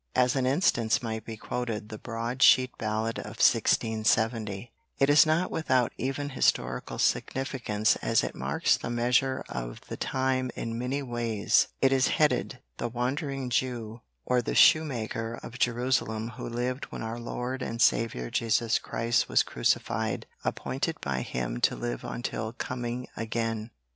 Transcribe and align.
As 0.15 0.35
an 0.35 0.47
instance 0.47 1.03
might 1.03 1.25
be 1.25 1.37
quoted 1.37 1.89
the 1.89 1.99
broad 1.99 2.41
sheet 2.41 2.75
ballad 2.79 3.19
of 3.19 3.37
1670. 3.37 4.71
It 4.97 5.09
is 5.11 5.27
not 5.27 5.51
without 5.51 5.91
even 5.95 6.29
historical 6.31 6.97
significance 6.97 7.97
as 7.97 8.23
it 8.23 8.33
marks 8.33 8.75
the 8.77 8.89
measure 8.89 9.43
of 9.47 9.79
the 9.89 9.97
time 9.97 10.49
in 10.55 10.79
many 10.79 11.03
ways. 11.03 11.67
It 11.83 11.91
is 11.93 12.07
headed: 12.07 12.57
"The 12.77 12.89
Wandering 12.89 13.51
Jew, 13.51 14.01
or 14.25 14.41
the 14.41 14.55
Shoemaker 14.55 15.39
of 15.43 15.59
Jerusalem 15.59 16.29
who 16.29 16.49
lived 16.49 16.85
when 16.85 17.03
Our 17.03 17.19
Lord 17.19 17.61
and 17.61 17.79
Saviour 17.79 18.31
Jesus 18.31 18.79
Christ 18.79 19.29
was 19.29 19.43
crucified 19.43 20.25
appointed 20.43 20.99
by 21.01 21.21
Him 21.21 21.61
to 21.61 21.75
live 21.75 22.03
until 22.03 22.53
Coming 22.53 23.05
again. 23.15 23.69